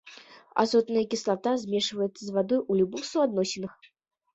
Азотная 0.63 1.03
кіслата 1.11 1.55
змешваецца 1.67 2.19
з 2.25 2.29
вадой 2.41 2.67
у 2.71 2.83
любых 2.85 3.01
суадносінах. 3.15 3.73